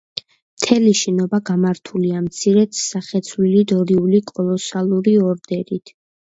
[0.61, 5.95] მთელი შენობა გამართულია მცირედ სახეცვლილი დორიული კოლოსალური ორდერით.